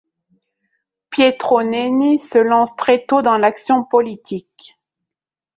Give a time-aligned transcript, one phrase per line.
[1.11, 4.75] Pietro Nenni se lance très tôt dans l'action politique.